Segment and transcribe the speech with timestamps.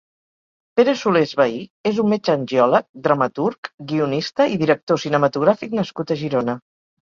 [0.79, 6.61] Pere Solés Bahí és un metge angiòleg, dramaturg, guionista i director cinematogràfic nascut a Girona.